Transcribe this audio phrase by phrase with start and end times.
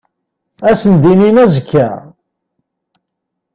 [0.69, 1.89] Ad sen-d-inin azekka.